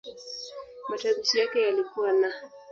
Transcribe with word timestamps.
Matamshi 0.89 1.35
yake 1.39 1.59
yalikuwa 1.65 2.09
"n". 2.11 2.21